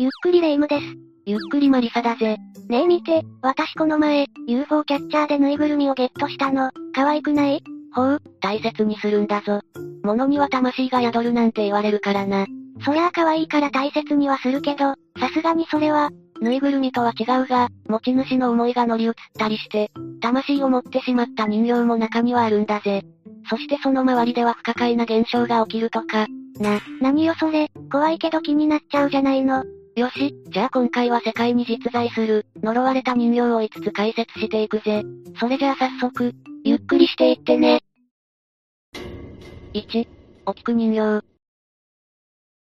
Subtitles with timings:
[0.00, 0.84] ゆっくりレ夢ムです。
[1.26, 2.36] ゆっくりマリサだぜ。
[2.68, 7.64] ねえ見て、私この前、UFO キャッチャーでぬいぐるみをゲットしたの、可愛くない？
[7.92, 9.60] ほう、大切にするんだぞ。
[10.04, 12.46] 物には魂が宿るなんて言われるからな。
[12.84, 16.10] そりゃあ可愛いから大切にはするけど、さすがにそれは、
[16.40, 19.90] ぬいぐるみとは違うが、持ち主の思いが乗り移ったりして、
[20.20, 23.02] 魂を持ってしまった人形も中にはあるんだぜ。
[23.50, 26.28] そしてその周りでは不可解な現象が起きるとか。
[26.60, 29.64] な、何よそれ、怖いけど気になっちゃうじゃないの。
[29.98, 35.02] よし、じゃあ今回は世界に実在する、呪われた人形を5つ解説していくぜ。
[35.40, 37.80] それじゃあ早速、ゆっくりしていってね。
[39.74, 40.06] 1、
[40.46, 41.24] お菊人形。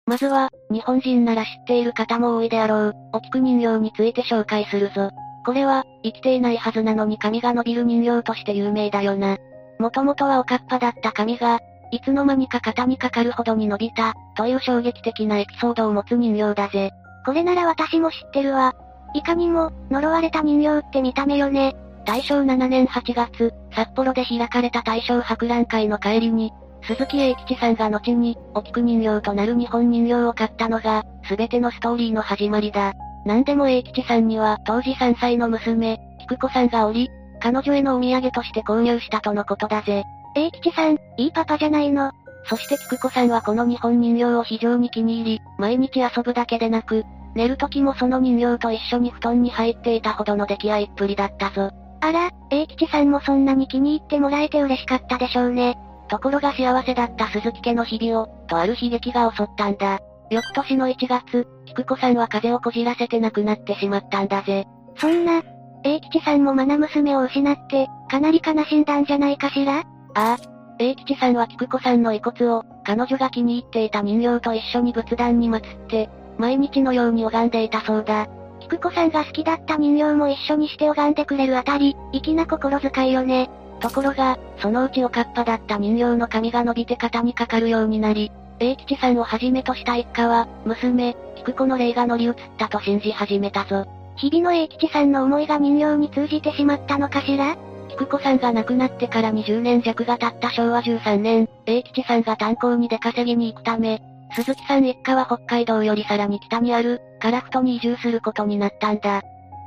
[0.05, 5.09] まずは、日本人なら知っている方も多いであろう、お菊人形について紹介するぞ。
[5.45, 9.35] これは、生きていないはずなのに髪が伸びる人形として有名だよな。
[9.77, 11.59] もともとはおかっぱだった髪が、
[11.91, 16.91] いつの間にか肩にかかるほどに伸びた、という衝撃的なエピソードを持つ人形だぜ。
[17.29, 18.73] これなら私も知ってるわ。
[19.13, 21.75] いかにも、呪われた人形って見た目よね。
[22.03, 32.93] 大正7年8月、札幌で開かれた大正博覧会の帰りに、鈴木英吉さんが後に、お菊人形となる日本人形を買ったのが、すべてのストーリーの始まりだ。
[33.27, 40.03] なんでも英吉さんには当時3歳の娘、菊子さんがおり、彼女へのお土産として購入したとのことだぜ。
[40.35, 42.11] 英吉さん、いいパパじゃないの。
[42.45, 51.71] そして菊子さんはこの日本人形を非常に気に入り、毎日遊ぶだけでなく、寝る時もその人形と一緒に布団に入っていたほどの出来合いっぷりだったぞ。
[52.01, 55.77] あら、英吉さんもそんなに気に入ってもらえて嬉しかったでしょうね。
[56.07, 59.99] ところが幸せだった鈴木家の日々を、とある悲劇が襲ったんだ。
[60.31, 64.65] 翌年の1月、菊子さんは風邪をこじらせて亡くなってしまったんだぜ。
[64.97, 65.41] そんな、
[65.83, 69.79] 英吉さんも愛娘を失って、かなり悲しんだんじゃないかしら？
[69.79, 69.83] あ
[70.15, 70.37] あ。
[70.79, 78.27] 英吉さんは菊子さんの遺骨を、彼女が気に入っていた人形と一緒に仏壇に祀って、毎日のように拝んでいたそうだ。
[78.61, 83.49] 菊子さんが好きだった人形も一緒にして拝んでくれるあたり、粋な心遣いよね。
[83.79, 93.85] ところが、そのうちおかっぱだった人形の髪が伸びて肩にかかるようになり、英吉さんをはじめとした一家は、娘、菊子の霊が乗り移ったと信じ始めたぞ。
[94.17, 97.57] 日々の英吉さんの思いが人形に通じてしまったのかしら？
[97.89, 104.01] 菊子さんが亡くなってから20年弱が経った昭和13年、英吉さんが炭鉱に出稼ぎに行くため、
[104.35, 109.17] 鈴木さん一家は北海道よりさらに北にある、カフトに移住することになったんだ。
[109.17, 109.21] っ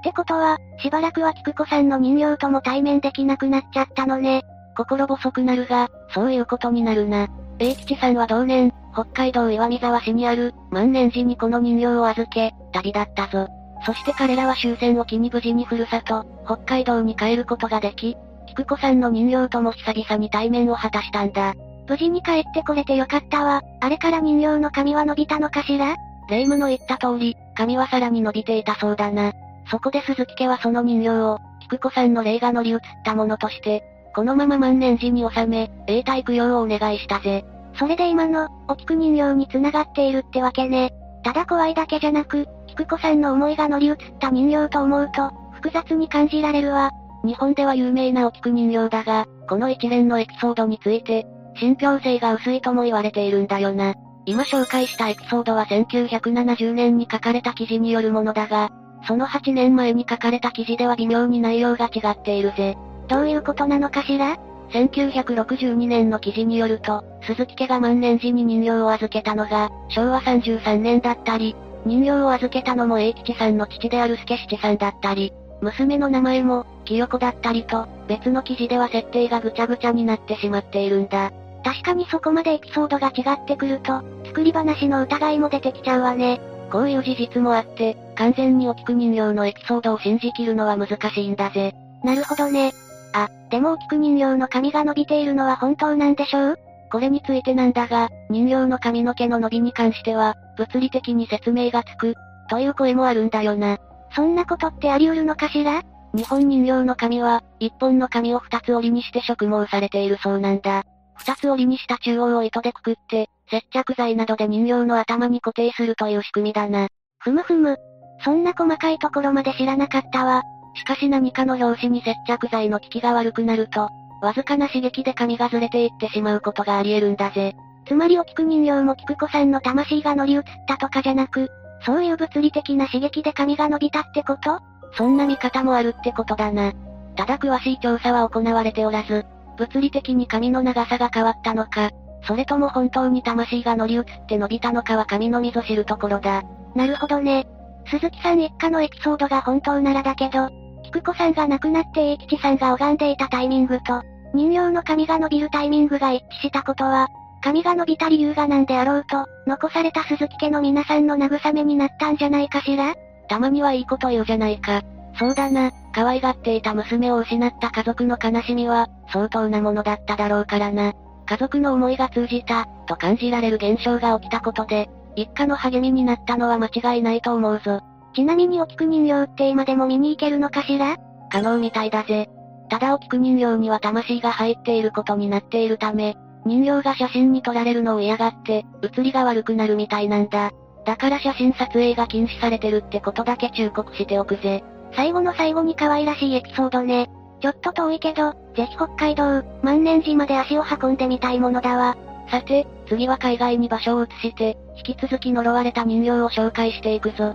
[0.05, 4.43] てことは、しばらくは菊子さんの人形とも対面できなくなっちゃったのね。
[4.77, 7.29] 心細くなるが、そういうことになるな。
[7.59, 13.49] 英吉さんは同年、北海道岩見沢市にある、万年寺にこの人形を預け、旅立ったぞ。
[13.85, 18.17] そして彼らは終戦を機に無事にふるさと、北海道に帰ることができ、
[18.49, 21.55] 菊子さんの人形とも久々に対面を果たしたんだ。
[21.93, 23.61] 無事に帰ってこれてよかったわ。
[23.81, 25.95] あれから人形の髪は伸びたのかしら？
[26.27, 29.35] 霊夢の言った通り、髪はさらに伸びていたそうだな。
[29.71, 37.45] そこで鈴木家はその人形を、菊子さんの霊が乗り移ったものとして、このまま万年寺に収め、永代供養をお願いしたぜ。
[37.79, 40.95] それで今の、お菊人形に繋がっているってわけね。
[41.23, 46.91] ただ怖いだけじゃなく、菊子さんの思いが乗り移った人形と思うと、複雑に感じられるわ。
[47.23, 51.27] 日本では有名なお菊人形だが、この一連のエピソードについて、
[51.57, 53.95] 信憑性が薄いとも言われているんだよな。
[54.25, 58.71] 今紹介したエピソードは1970年に書かれた記事によるものだが、
[59.07, 62.77] その8年前に書かれた記事では微妙に内容が違っているぜ。
[63.09, 64.37] どういうことなのかしら
[64.71, 81.33] ？1962年の記事によると、鈴木家が万年寺に人形を預けたのが、昭和33年だったり、人形を預けたのも英吉さんの父である助七さんだったり、娘の名前も、清子だったりと、別の記事では設定がぐちゃぐちゃになってしまっているんだ。
[81.65, 86.41] 確かにそこまでエピソードが違ってくると、作り話の疑いも出てきちゃうわね。
[86.71, 91.75] こういう事実もあって、完全にお菊人形のエピソードを信じきるのは難しいんだぜ。
[92.03, 92.73] なるほどね。
[93.13, 96.59] あ、でもお菊人形の髪が伸びているのは本当なんでしょう？
[96.91, 102.15] これについてなんだが、人形の髪の毛の伸びに関しては、物理的に説明がつく、
[102.51, 103.79] という声もあるんだよな。
[104.15, 105.83] そんなことってあり得るのかしら？
[106.15, 110.85] 日本人形の髪は、一本の髪を二つ折りにして植毛されているそうなんだ。
[111.25, 116.89] 二つ折りにした中央を糸でくくって、接着剤などで人形の頭に固定するという仕組みだな。
[117.21, 117.77] ふむふむ。
[118.25, 120.43] そんな細かいところまで知らなかったわ。
[120.75, 123.89] しかし何かの拍子に接着剤の効きが悪くなると、
[124.21, 127.55] わずかな刺激で髪がずれていってしまうことがあり得るんだぜ。
[127.87, 131.51] つまりお菊人形も菊子さんの魂が乗り移ったとかじゃなく、
[131.85, 134.61] そういう物理的な刺激で髪が伸びたってこと？
[134.97, 136.73] そんな見方もあるってことだな。
[137.17, 139.25] ただ詳しい調査は行われておらず、
[139.59, 141.91] 物理的に髪の長さが変わったのか、
[142.27, 146.43] それとも本当に魂が乗り移って伸びたのかは神のみぞ知るところだ。
[146.75, 147.47] なるほどね。
[147.87, 150.49] 鈴木さん一家のエピソードが本当ならだけど、
[150.85, 154.03] 菊子さんが亡くなって英吉さんが拝んでいたタイミングと、
[154.35, 157.09] 人形の髪が伸びるタイミングが一致したことは、
[157.43, 162.95] 髪が伸びた理由が何であろうと、残された鈴木家の皆さんの慰めになったんじゃないかしら？
[163.29, 164.83] たまにはいいこと言うじゃないか。
[165.19, 170.95] そうだな、可愛がっていた娘を失った家族の悲しみは、相当なものだっただろうからな。
[171.27, 177.81] 家族の思いが通じた、と感じられる現象が起きたことで、一家の励みになったのは間違いないと思うぞ。
[178.15, 180.97] ちなみにお菊人形って今でも見に行けるのかしら？
[181.31, 182.29] 可能みたいだぜ。
[182.69, 190.51] ただお菊人形には魂が入っていることになっているため、人形が写真に撮られるのを嫌がって、写りが悪くなるみたいなんだ。
[190.85, 194.65] だから写真撮影が禁止されてるってことだけ忠告しておくぜ。
[194.95, 197.11] 最後の最後に可愛らしいエピソードね。
[197.41, 201.97] ちょっと遠いけど、ぜひ北海道、万年寺まで足を運んでみたいものだわ。
[202.31, 207.35] さて、次は海外に場所を移して、引き続き呪われた人形を紹介していくぞ。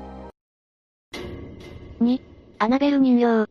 [2.00, 2.22] 2、
[2.60, 3.50] アナベル人形。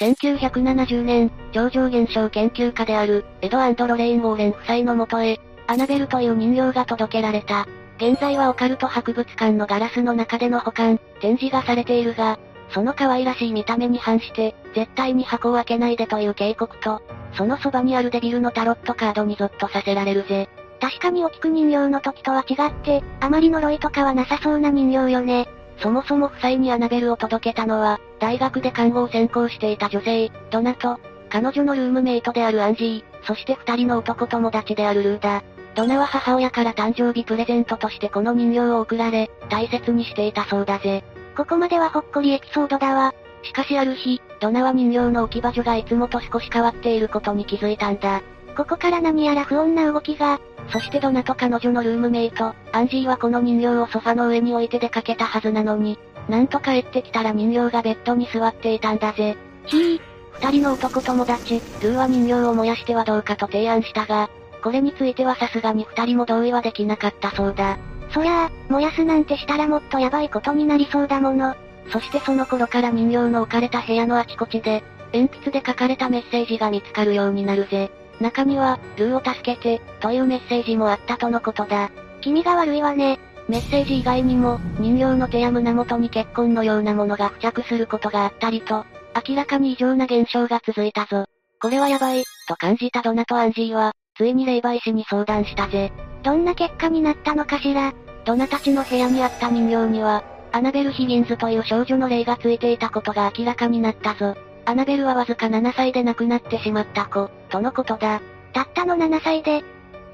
[0.00, 5.38] 1970年、超常現象研究家である、エドロレイン・ウォーレン夫妻のもとへ、
[5.68, 7.66] アナベルという人形が届けられた。
[7.96, 12.38] 現在はオカルト博物館のガラスの中での保管、展示がされているが、
[12.70, 17.02] その可愛らしい見た目に反して、絶対に箱を開けないでという警告と、
[17.34, 20.48] そのそばにあるデビルのタロットカードにゾッとさせられるぜ。
[20.80, 25.48] 確かにお菊人形の時とは違って、あまり呪いとかはなさそうな人形よね。
[25.78, 30.98] そもそも夫妻にアナベルを届けたのは、大学で看護を専攻していた女性、ドナと、
[31.28, 35.42] 彼女のルームメイトであるアンジー、そして二人の男友達であるルーダ。
[35.74, 41.02] ドナは母親から誕生日プレゼントとしてこの人形を贈られ、大切にしていたそうだぜ。
[41.36, 43.14] ここまではほっこりエピソードだわ。
[43.42, 48.22] しかしある日、ドナは人形の置き場所がいつもと少し変わっていることに気づいたんだ。
[48.56, 50.40] ここから何やら不穏な動きが。
[50.68, 55.98] そしてドナと彼女のルームメイト、アンジーはこの人形をソファの上に置いて出かけたはずなのに、
[56.28, 59.36] なんと帰ってきたら人形がベッドに座っていたんだぜ。
[59.66, 60.00] ひぃ、
[60.32, 64.28] 二人の男友達、ルーは人形を燃やしてはどうかと提案したが、
[64.62, 67.78] これについてはさすがに二人も同意はできなかったそうだ。
[68.10, 71.54] そりゃあ、燃やすなんてしたらもっとやばいことになりそうだもの。
[71.90, 77.90] そしてその頃から人形の置かれた部屋のあちこちで、鉛筆で書かれたメッセージが見つかるようになるぜ。
[78.20, 81.90] 中には、ルーを助けて、というメッセージもあったとのことだ。
[82.20, 83.18] 気味が悪いわね。
[83.48, 88.86] メッセージ以外にも、人形の手や胸元に血痕のようなものが付着することがあったりと、
[89.28, 91.26] 明らかに異常な現象が続いたぞ。
[91.60, 93.92] これはやばい、と感じたドナとアンジーは、
[94.22, 95.90] ついに霊媒師に相談したぜ。
[96.22, 97.92] どんな結果になったのかしら？
[98.24, 100.22] ドナたちの部屋にあった人形には、
[100.52, 104.36] アナベル・ヒギンズという少女の霊がついていたことが明らかになったぞ。
[104.64, 108.22] アナベルはわずか7歳で亡くなってしまった子、とのことだ。
[108.52, 109.64] たったの7歳で、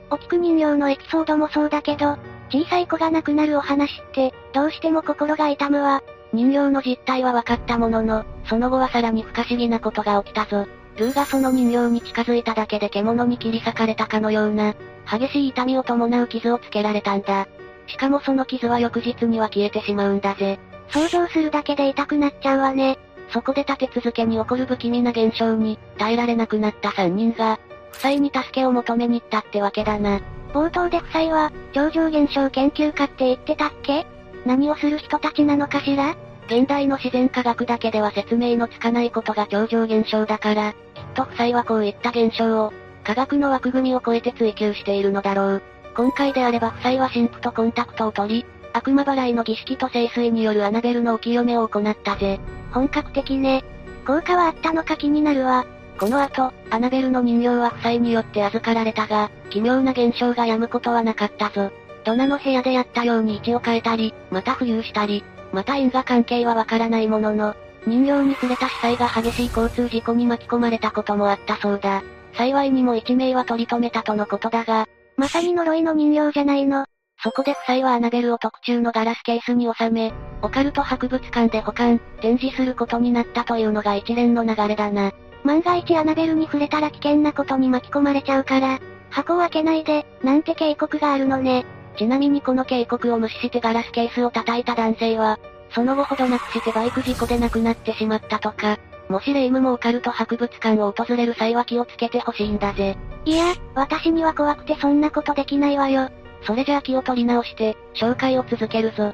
[0.08, 2.16] お菊人形のエピソードもそうだけど、
[2.48, 6.02] 小さい子が亡くなるお話って、どうしても心が痛むわ。
[6.32, 10.66] 人形の実態は分かったものの、その後はさらに不可思議なことが起きたぞ。
[10.98, 14.74] ルーがその人形に近づいただけで獣に切り裂かれたかのような、
[15.10, 17.46] 激しい痛みを伴う傷をつけられたんだ。
[17.86, 20.58] しかもその傷は翌日には消えてしまうんだぜ。
[20.90, 22.98] 想像するだけで痛くなっちゃうわね。
[23.30, 27.58] そこで立て続けに起こる不気味な現象に、耐えられなくなった3人が、
[27.92, 30.20] 夫妻に助けを求めに行ったってわけだな。
[30.52, 34.06] 冒頭で夫妻は、超常現象研究家って言ってたっけ？
[34.46, 36.16] 何をする人たちなのかしら？
[36.46, 40.74] 現代の自然科学だけでは説明のつかないことが超常現象だから、
[41.14, 42.72] と夫妻はこういった現象を、
[43.04, 45.62] 科学の枠組みを超えて追求しているのだろう。
[45.96, 52.38] 今回であれば夫妻は神父とコンタクトを取り、悪魔払いの儀式と聖水によるアナベルのお清めを行ったぜ。
[52.70, 53.64] 本格的ね。
[54.06, 55.66] 効果はあったのか気になるわ。
[55.98, 61.72] この後、アナベルの人形は夫妻によって預かられたが、奇妙な現象が止むことはなかったぞ。
[62.04, 67.56] ドナの部屋でやったように位置を変えたり、また浮遊したり、また因果関係はわからないものの、
[67.88, 72.02] 人形に触れた死災が激しい交通事故に巻き込まれたこともあったそうだ。
[72.34, 76.84] 幸いにも一名は取り留めたとのことだが、まさに呪いの人形じゃないの。
[77.20, 85.10] そこで夫妻はアナベルを特注のガラスケースに収め、オカルト博物館で保管、展示することになったというのが一連の流れだな。
[85.42, 88.78] 万が一アナベルに触れたら危険なことに巻き込まれちゃうから、
[89.10, 91.64] 箱を開けないで、なんて警告があるのね。
[91.96, 95.40] ちなみにこの警告を無視してガラスケースを叩いた男性は、
[95.70, 102.96] その後ほどなくしてバイク事故で亡くなってしまったとか、もし霊夢もオカルト博物館を訪れる際は気をつけてほしいんだぜ。
[103.24, 106.10] いや、私には怖くてそんなことできないわよ。
[106.42, 109.12] それじゃあ気を取り直して、紹介を続けるぞ。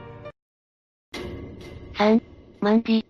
[1.95, 2.21] 3、
[2.61, 3.05] マンディ。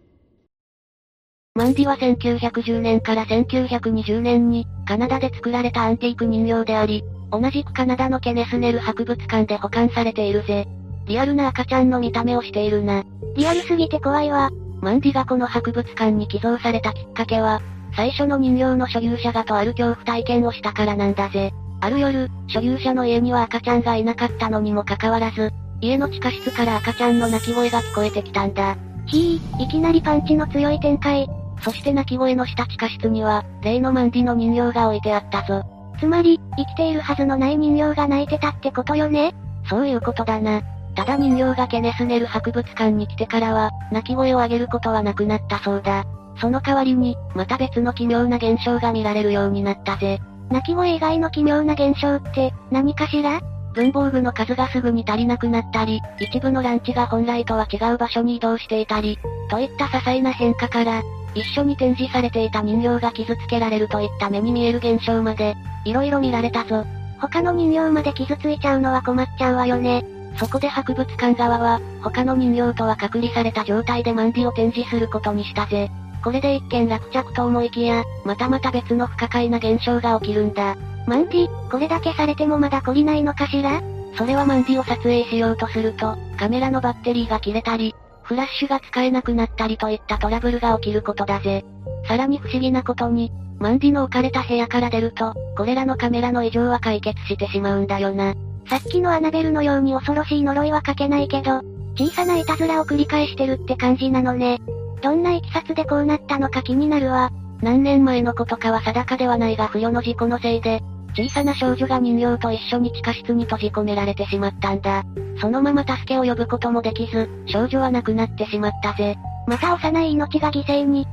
[1.54, 10.66] マンディは1910年から1920年に、カナダで作られたアンティーク人形であり、同じくカナダのケネスネル博物館で保管されているぜ。
[11.06, 13.04] リアルな赤ちゃんの見た目をしているな。
[13.36, 14.50] リアルすぎて怖いわ。
[14.80, 17.60] マンディがこの博物館に寄贈されたきっかけは、
[17.96, 21.52] 最初の人形の所有者がとある恐怖体験をしたからなんだぜ。
[21.80, 28.76] ある夜、所有者の家には赤ちゃんがいなかったのにもかかわらず、家の地下室から赤ちゃんの泣き声が聞こえてきたんだ。
[29.06, 31.28] ひぃ、いきなりパンチの強い展開。
[31.60, 35.62] そして泣き声のした地下室には、例のマンディの人形が置いてあったぞ。
[36.00, 39.34] つまり、生きているはずのない人形が泣いてたってことよね？
[39.68, 40.62] そういうことだな。
[40.94, 46.04] ただ人形がケネスネル博物館に来てからは、泣き声を上げることはなくなったそうだ。
[46.40, 50.20] その代わりに、また別の奇妙な現象が見られるようになったぜ。
[50.50, 53.40] 泣き声以外の奇妙な現象って、何かしら？
[53.74, 59.18] 文房具の数がすぐに足りなくなったり、一部のランチが本来とは違う場所に移動していたり、
[59.50, 61.02] といった些細な変化から、
[61.34, 66.84] 一緒に展示されていた人形が傷つけられるといった目に見える現象まで、色々見られたぞ。
[67.20, 70.04] 他の人形まで傷ついちゃうのは困っちゃうわよね。
[70.36, 75.90] そこで博物館側は、他の人形とは隔離された状態でマンディを展示することにしたぜ。
[76.22, 80.76] これで一見落着と思いきや、またまた別の不可解な現象が起きるんだ。
[81.06, 83.82] マンディ、これだけされてもまだ懲りないのかしら？
[84.16, 91.64] それはマンディを撮影しようとすると、カメラのバッテリーが切れたり、フラッシュが使えなくなったりといったトラブルが起きることだぜ。
[92.08, 98.34] さらに不思議なことに、マンディの置かれた部屋から出ると、これらのカメラの異常は解決してしまうんだよな。
[98.68, 101.60] さっきのアナベルのように恐ろしい呪いは書けないけど、
[101.96, 104.60] 小さないたずらを繰り返してるって感じなのね。
[105.02, 107.30] どんな経緯でこうなったのか気になるわ。
[107.62, 110.82] 何年前のことかは定かではないが不慮の事故のせいで、
[111.16, 115.04] 小さな少女が人形と一緒に地下室に閉じ込められてしまったんだ。
[115.40, 119.16] そのまま助けを呼ぶこともできず、少女は亡くなってしまったぜ。
[119.46, 121.06] また幼い命が犠牲に。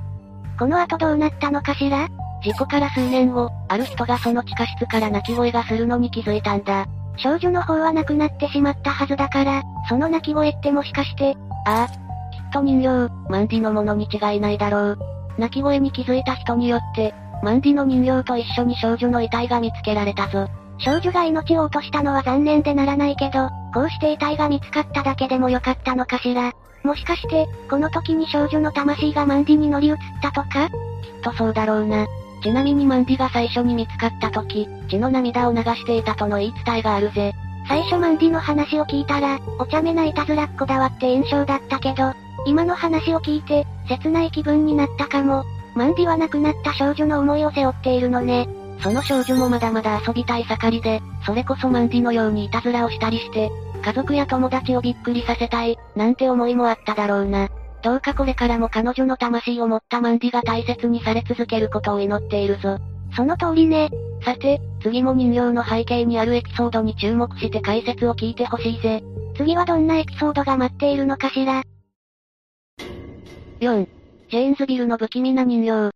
[0.57, 2.07] この後どうなったのかしら？
[2.43, 6.87] 事故から数年後、ある人がその地下室から泣き声がするのに気づいたんだ。
[7.17, 14.99] 少女の方は亡くなってしまったはずだから、その泣き声ってもしかして、ああ、きっと人形、マンディのものに違いないだろう。
[15.37, 17.13] 泣き声に気づいた人によって、
[17.43, 20.47] マンディの人形と一緒に少女の遺体が見つけられたぞ。
[20.79, 26.51] 少女が命を落としたのは残念でならないけど、こうして遺体が見つかっただけでもよかったのかしら。
[26.83, 30.69] もしかして、この時に少女の魂がマンディに乗り移ったとか？
[30.69, 32.07] きっとそうだろうな。
[32.41, 37.33] ちなみにマンディが最初に見つかった時、血の涙を流していたとの言い伝えがあるぜ。
[37.67, 42.13] 最初マンディの話を聞いたら、お茶目ないたずらっ子だわって印象だったけど、
[42.45, 45.43] 今の話を聞いて、切ない気分になったかも。
[45.75, 48.47] マンディは亡くなった少女の思いを背負っているのね。
[48.81, 53.51] その少女もまだまだ遊びたい盛りで、それこそマンディのようにいたずらをしたりして、
[53.83, 57.49] 家族や友達をびっくりさせたい、なんて思いもあっただろうな。
[57.81, 62.77] どうかこれからも彼女の魂を持ったマンディが大切にされ続けることを祈っているぞ。
[63.15, 63.89] その通りね。
[64.23, 69.03] さて、次も人形の背景にあるエピソードに注目して解説を聞いてほしいぜ。
[69.35, 71.63] 次はどんなエピソードが待っているのかしら。
[73.59, 73.87] 4、
[74.29, 75.91] ジェーンズビルの不気味な人形。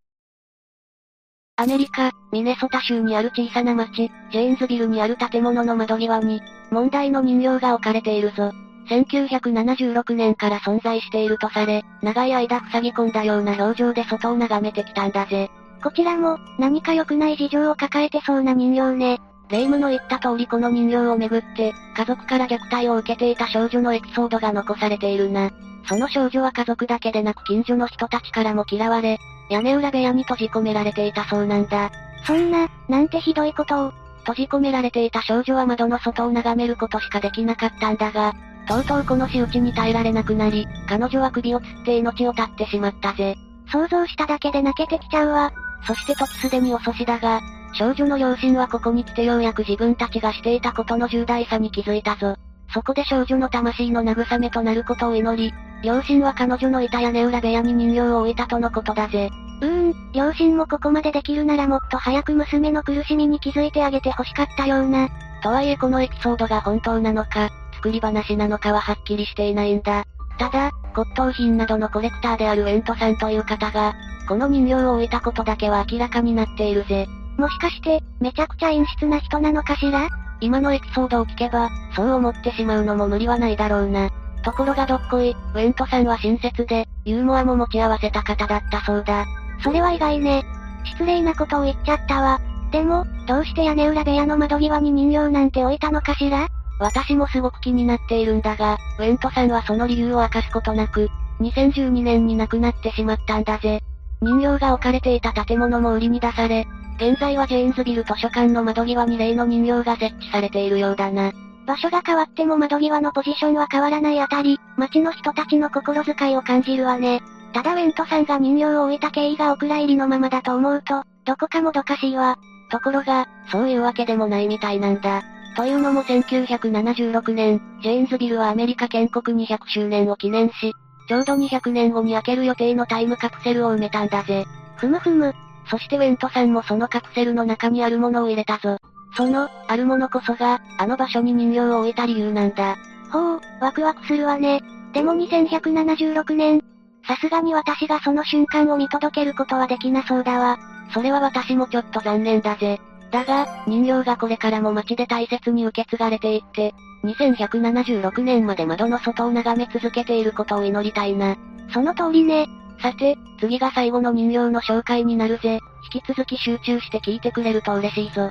[1.58, 8.52] アメリカ、ミネソタ州にある小さな町、ジェーンズビルにある建物の窓際に、問題の人形が置かれているぞ。
[8.90, 15.50] 1976年から存在しているとされ、長い間塞ぎ込んだような表情で外を眺めてきたんだぜ。
[15.84, 19.20] こちらも、何か良くない事情を抱えてそうな人形ね。
[19.50, 25.52] 霊夢の言った通りこの人形をめぐって、家族から虐待を受けていた少女のエピソードが残されているな。
[25.88, 31.92] その少女は家族だけでなく近所の人たちからも嫌われ、屋根裏部屋に閉じ込められていたそうなんだ。
[32.26, 33.94] そんな、なんてひどいことを。
[34.22, 38.34] 閉じ込められていた少女は窓の外を眺めることしかできなかったんだが、
[38.68, 43.36] とうとうこの仕打ちに耐えられなくなり、彼女は首を吊って命を絶ってしまったぜ。
[43.72, 45.52] 想像しただけで泣けてきちゃうわ。
[45.86, 47.42] そして時すでに遅しだが、
[47.74, 52.36] 少女の両親はここに来てようやく自分たちがしていたことの重大さに気づいたぞ。
[52.74, 55.54] そこで少女の魂の慰めとなることを祈り、
[55.84, 59.30] 両親は彼女のいた屋根裏部屋に人形を置いたとのことだぜ。
[59.62, 65.10] うーん、両親もここまでできるならもっと早く娘の苦しみに気づいてあげて欲しかったような。
[65.44, 67.50] とはいえこのエピソードが本当なのか、
[67.86, 70.06] 作り話なのかははっきりしていないんだ。
[70.40, 73.94] ただ、骨董品などのコレクターであるウェントさんという方が、
[74.28, 77.06] この人形を置いたことだけは明らかになっているぜ。
[77.38, 80.10] もしかして、めちゃくちゃ陰湿な人なのかしら？
[80.42, 84.10] 今のエピソードを聞けば、そう思ってしまうのも無理はないだろうな。
[84.44, 89.26] ところがどっこい、ウェントさんは親切で、ユーモアも持ち合わせた方だったそうだ。
[89.64, 90.44] それは意外ね。
[90.86, 92.42] 失礼なことを言っちゃったわ。
[92.72, 96.48] でも、どうして屋根裏部屋の窓際に人形なんて置いたのかしら？
[96.80, 103.82] 私もすごく気になっているんだが、ウェントさんはその理由を明かすことなく、2012年に亡くなってしまったんだぜ。
[104.22, 106.68] 人形が置かれていた建物も売りに出され、
[106.98, 111.32] 現在はジェーンズビル図書館の窓際に例の人形が設置されているようだな。
[111.66, 117.22] 場所が変わっても窓際のポジションは変わらないあたり、街の人たちの心遣いを感じるわね。
[117.54, 122.38] ただウェントさんが人形を置いた経緯がお蔵入りのままだと思うと、どこかもどかしいわ。
[122.70, 125.24] ところが、そういうわけでもないみたいなんだ。
[125.56, 130.74] というのも1976年、ジェーンズビルはアメリカ建国200周年を記念し、
[131.08, 134.46] ちょうど200年後に開ける予定のタイムカプセルを埋めたんだぜ。
[134.76, 135.34] ふむふむ。
[135.70, 138.78] そしてウェントさんもそのカプセルの中にあるものを入れたぞ。
[139.16, 142.76] その、あるものこそが、あの場所に人形を置いた理由なんだ。
[143.12, 144.62] ほう、ワクワクするわね。
[144.94, 146.62] でも2176年。
[147.08, 150.58] さすがに私がその瞬間を見届けることはできなそうだわ。
[150.94, 152.80] それは私もちょっと残念だぜ。
[153.16, 156.74] だが、人形がこれからも街で大切に受け継がれていって、
[157.06, 161.38] 2176年まで窓の外を眺め続けていることを祈りたいな。
[161.74, 162.46] その通りね。
[162.82, 165.60] さて、次が最後の人形の紹介になるぜ。
[165.94, 168.30] 引き続き集中して聞いてくれると嬉しいぞ。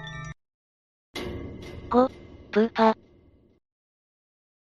[1.88, 2.10] 5、
[2.52, 2.94] プーパ。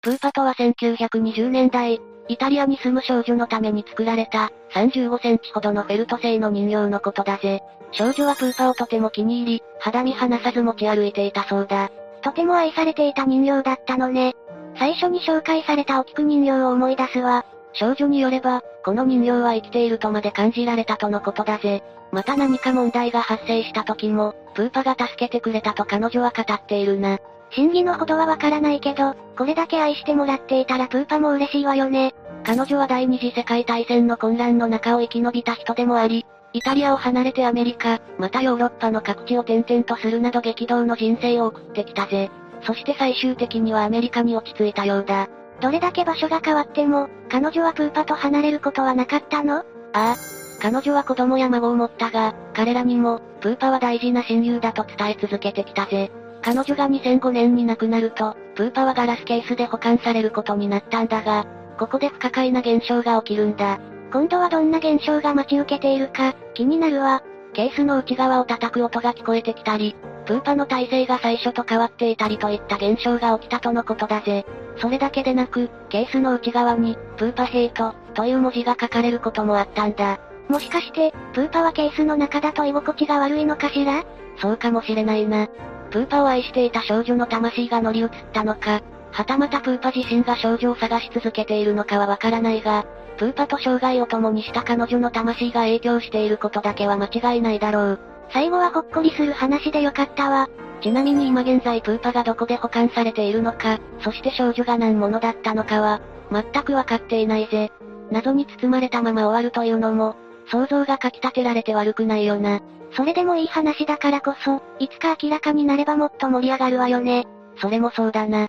[0.03, 1.99] プーパとは1920年代、
[2.31, 7.61] イタリアに住む少女のために作られた、35センチほどのフェルト製の人形のことだぜ。
[7.91, 11.91] 少女はプーパをとても気に入り、肌身離さず持ち歩いていたそうだ。
[12.21, 14.33] とても愛されていた人形だったのね。
[14.77, 17.45] 最初に紹介されたお菊人形を思い出すわ。
[17.73, 21.83] 少女によれば、この人形は生きているとまで感じられたとのことだぜ。
[22.13, 27.19] また何か問題が発生した時も、プーパが助けてくれたと彼女は語っているな。
[27.55, 32.13] 真偽のほどはわからないけど、これだけ愛してもらっていたらプーパも嬉しいわよね。
[32.43, 42.31] 彼女は第二次世界大戦の混乱の中を生き延びた人でもあり、イタリアを離れてアメリカ、またヨーロッパの各地を転々とするなど激動の人生を送ってきたぜ。
[42.63, 45.27] そして最終的にはアメリカに落ち着いたようだ。
[45.61, 49.57] どれだけ場所が変わっても、彼女はプーパと離れることはなかったの？
[49.57, 50.15] ああ。
[50.61, 56.11] 彼女は子供や孫を持ったが、彼らにも、プーパは大事な親友だと伝え続けてきたぜ。
[56.41, 61.45] 彼女が2005年に亡くなると、プーパはガラスケースで保管されることになったんだが、
[61.77, 63.79] ここで不可解な現象が起きるんだ。
[64.11, 67.23] 今度はどんな現象が待ち受けているか、気になるわ。
[67.53, 74.45] ケースの内側を叩く音が聞こえてきたり、プーパの体勢が最初と変わっていたりといった現象が起きたとのことだぜ。
[74.77, 80.19] それだけでなく、ケースの内側に、プーパヘイト、という文字が書かれることもあったんだ。
[80.49, 84.03] もしかして、プーパはケースの中だと居心地が悪いのかしら？
[84.37, 85.47] そうかもしれないな。
[85.91, 92.85] プーパを愛していた少女の魂が乗り移ったのか、はたまたプーパ自身が少女を探し続けているのかはわからないが、
[93.17, 97.99] プーパと生涯を共にした彼女の魂が影響していることだけは間違いないだろう。
[98.33, 100.49] 最後はほっこりする話でよかったわ。
[100.81, 106.01] ちなみに今現在プーパがどこで保管されているのか、そして少女が何者だったのかは、
[106.31, 107.71] 全くわかっていないぜ。
[108.09, 110.15] 謎に包まれたまま終わるというのも、
[110.49, 112.61] 想像がかき立てられて悪くないよな。
[112.93, 117.25] それでもいい話だからこそ、いつか明らかになればもっと盛り上がるわよね。
[117.57, 118.47] それもそうだな。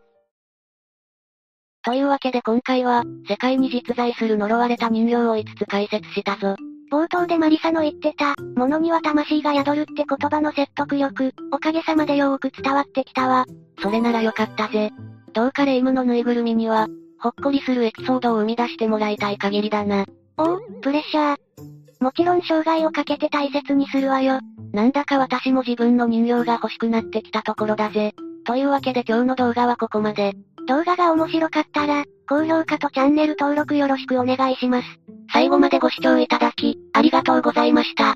[1.85, 6.57] というわけで今回は、世界に実在する呪われた人形を5つ解説したぞ。
[6.93, 13.47] 冒頭でマリサの言ってた、物には魂が宿るって言葉の説得力、おかげさまでよーく伝わってきたわ。
[13.81, 14.91] それならよかったぜ。
[15.33, 20.05] どうかレイムのぬいぐるみには、ほっこりするエピソードを生み出してもらいたい限りだな。
[20.37, 21.72] おお、プレッシャー。
[22.03, 24.41] もちろん生涯をかけて大切にするわよ。
[24.73, 28.13] なんだか私も自分の人形が欲しくなってきたところだぜ。
[28.45, 30.35] というわけで今日の動画はここまで。
[30.67, 34.89] 動画が面白かったら、高評価とチャンネル登録よろしくお願いします。
[35.33, 38.15] 最後までご視聴いただき、ありがとうございました。